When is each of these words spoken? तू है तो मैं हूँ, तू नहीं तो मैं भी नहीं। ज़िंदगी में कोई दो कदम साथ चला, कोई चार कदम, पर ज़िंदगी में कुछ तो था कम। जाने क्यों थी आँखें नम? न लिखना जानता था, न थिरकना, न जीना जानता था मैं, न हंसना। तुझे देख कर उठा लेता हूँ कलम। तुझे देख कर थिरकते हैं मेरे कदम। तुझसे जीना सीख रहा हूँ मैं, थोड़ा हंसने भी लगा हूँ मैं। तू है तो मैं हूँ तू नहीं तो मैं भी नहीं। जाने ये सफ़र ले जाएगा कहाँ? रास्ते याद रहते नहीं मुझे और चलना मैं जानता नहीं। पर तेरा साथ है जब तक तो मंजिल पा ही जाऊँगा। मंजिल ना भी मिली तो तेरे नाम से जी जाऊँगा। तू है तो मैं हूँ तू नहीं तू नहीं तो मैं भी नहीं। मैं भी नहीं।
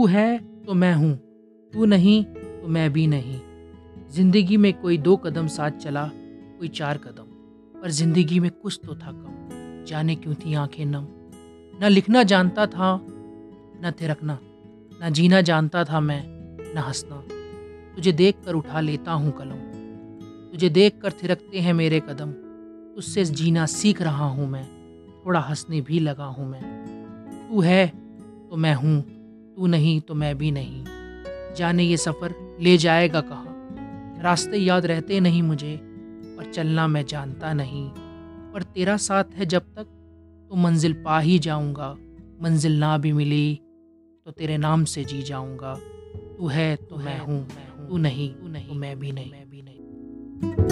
तू 0.00 0.06
है 0.06 0.38
तो 0.38 0.74
मैं 0.74 0.94
हूँ, 0.94 1.12
तू 1.72 1.84
नहीं 1.84 2.24
तो 2.24 2.68
मैं 2.68 2.92
भी 2.92 3.06
नहीं। 3.06 3.40
ज़िंदगी 4.10 4.56
में 4.56 4.72
कोई 4.72 4.96
दो 4.98 5.16
कदम 5.16 5.46
साथ 5.46 5.70
चला, 5.70 6.04
कोई 6.58 6.68
चार 6.68 6.98
कदम, 6.98 7.24
पर 7.82 7.90
ज़िंदगी 7.90 8.40
में 8.40 8.50
कुछ 8.50 8.80
तो 8.86 8.94
था 8.94 9.12
कम। 9.12 9.84
जाने 9.88 10.14
क्यों 10.14 10.34
थी 10.34 10.54
आँखें 10.54 10.84
नम? 10.86 11.06
न 11.82 11.88
लिखना 11.88 12.22
जानता 12.22 12.66
था, 12.66 12.94
न 13.04 13.92
थिरकना, 14.00 14.38
न 15.02 15.12
जीना 15.12 15.40
जानता 15.40 15.84
था 15.84 16.00
मैं, 16.00 16.22
न 16.74 16.78
हंसना। 16.78 17.22
तुझे 17.96 18.12
देख 18.12 18.42
कर 18.46 18.54
उठा 18.54 18.80
लेता 18.80 19.12
हूँ 19.12 19.32
कलम। 19.32 19.60
तुझे 20.50 20.68
देख 20.68 20.98
कर 21.02 21.12
थिरकते 21.12 21.60
हैं 21.60 21.74
मेरे 21.74 22.00
कदम। 22.00 22.32
तुझसे 22.94 23.24
जीना 23.24 23.66
सीख 23.66 24.02
रहा 24.02 24.28
हूँ 24.28 24.48
मैं, 24.48 24.66
थोड़ा 25.26 25.40
हंसने 25.40 25.80
भी 25.80 26.00
लगा 26.00 26.24
हूँ 26.24 26.50
मैं। 26.50 26.62
तू 27.48 27.60
है 27.60 27.86
तो 28.50 28.56
मैं 28.56 28.74
हूँ 28.74 29.19
तू 29.56 29.66
नहीं 29.66 30.00
तो 30.00 30.14
मैं 30.14 30.36
भी 30.38 30.50
नहीं। 30.50 30.84
जाने 31.56 31.84
ये 31.84 31.96
सफ़र 31.96 32.34
ले 32.60 32.76
जाएगा 32.76 33.20
कहाँ? 33.20 33.46
रास्ते 34.22 34.56
याद 34.56 34.86
रहते 34.86 35.20
नहीं 35.20 35.42
मुझे 35.42 35.74
और 36.38 36.50
चलना 36.54 36.86
मैं 36.86 37.04
जानता 37.06 37.52
नहीं। 37.52 37.88
पर 38.52 38.62
तेरा 38.74 38.96
साथ 38.96 39.34
है 39.34 39.46
जब 39.46 39.74
तक 39.76 39.86
तो 40.50 40.56
मंजिल 40.56 40.92
पा 41.04 41.18
ही 41.20 41.38
जाऊँगा। 41.38 41.90
मंजिल 42.42 42.78
ना 42.78 42.96
भी 42.98 43.12
मिली 43.12 43.60
तो 44.26 44.30
तेरे 44.30 44.56
नाम 44.58 44.84
से 44.84 45.04
जी 45.04 45.22
जाऊँगा। 45.22 45.74
तू 46.38 46.46
है 46.46 46.74
तो 46.76 46.96
मैं 46.96 47.18
हूँ 47.18 47.46
तू 47.88 47.98
नहीं 47.98 48.32
तू 48.34 48.48
नहीं 48.48 48.68
तो 48.68 48.74
मैं 48.74 48.98
भी 48.98 49.12
नहीं। 49.12 49.30
मैं 49.32 49.48
भी 49.50 49.62
नहीं। 49.62 50.69